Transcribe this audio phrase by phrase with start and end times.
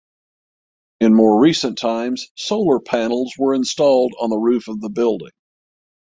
[0.99, 5.29] In more recent times solar panels were installed on the roof of the building.